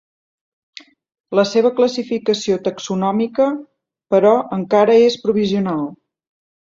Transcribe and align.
La 1.39 1.43
seva 1.49 1.71
classificació 1.81 2.57
taxonòmica, 2.69 3.51
però 4.15 4.35
encara 4.61 4.97
és 5.11 5.19
provisional. 5.27 5.85